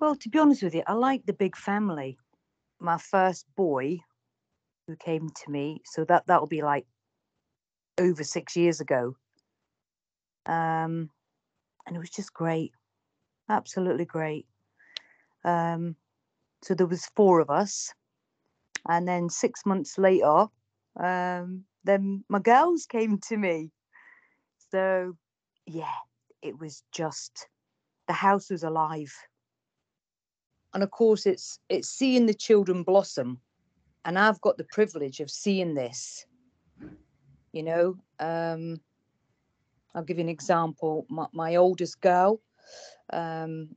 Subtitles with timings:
[0.00, 2.18] to be honest with you, I like the big family.
[2.80, 3.98] My first boy
[4.86, 6.86] who came to me, so that that'll be like
[7.98, 9.16] over six years ago.
[10.44, 11.10] Um,
[11.86, 12.72] and it was just great,
[13.48, 14.46] absolutely great.
[15.44, 15.96] Um,
[16.62, 17.92] so there was four of us,
[18.88, 20.46] and then six months later,
[21.00, 23.70] um, then my girls came to me.
[24.70, 25.16] So
[25.66, 25.94] yeah,
[26.42, 27.48] it was just
[28.06, 29.12] the house was alive.
[30.76, 33.40] And of course, it's it's seeing the children blossom,
[34.04, 36.26] and I've got the privilege of seeing this.
[37.52, 38.78] You know, um,
[39.94, 41.06] I'll give you an example.
[41.08, 42.42] My, my oldest girl,
[43.10, 43.74] um,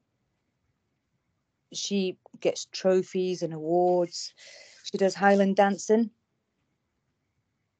[1.71, 4.33] she gets trophies and awards.
[4.83, 6.09] She does Highland dancing.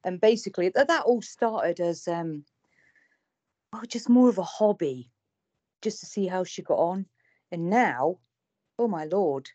[0.02, 2.46] And basically, that, that all started as um,
[3.74, 5.10] oh, just more of a hobby,
[5.82, 7.04] just to see how she got on.
[7.52, 8.16] And now,
[8.80, 9.46] oh my lord,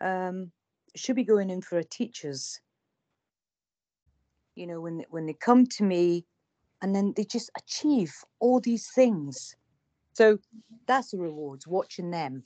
[0.00, 0.50] um,
[0.96, 2.60] she'll be going in for a teacher's.
[4.56, 6.26] You know, when when they come to me,
[6.82, 9.54] and then they just achieve all these things.
[10.14, 10.38] So
[10.86, 11.66] that's the rewards.
[11.66, 12.42] Watching them,